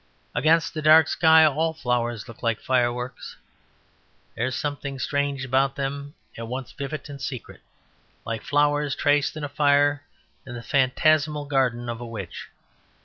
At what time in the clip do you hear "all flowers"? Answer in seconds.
1.45-2.27